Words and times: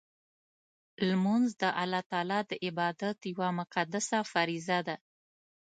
لمونځ 1.09 1.47
د 1.61 1.63
الله 1.81 2.01
تعالی 2.11 2.39
د 2.49 2.51
عبادت 2.65 3.17
یوه 3.31 3.49
مقدسه 3.59 4.17
فریضه 4.31 4.79
ده. 4.87 4.95